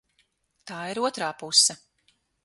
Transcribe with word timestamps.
Tā 0.71 0.79
ir 0.93 0.99
otrā 1.09 1.27
puse. 1.43 1.77